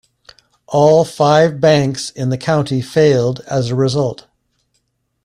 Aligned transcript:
All 0.65 1.05
five 1.05 1.59
banks 1.61 2.09
in 2.09 2.29
the 2.29 2.37
county 2.39 2.81
failed 2.81 3.41
as 3.41 3.69
a 3.69 3.75
result. 3.75 4.25